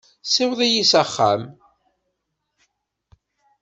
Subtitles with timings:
[0.25, 1.41] Ssiweḍ-iyi s axxam.